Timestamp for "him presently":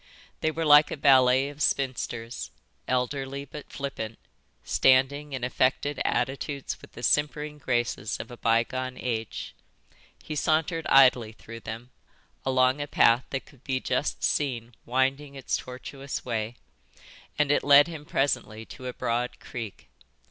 17.87-18.65